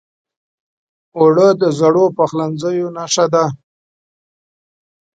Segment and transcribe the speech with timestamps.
[1.17, 3.45] اوړه د زړو پخلنځیو نښه ده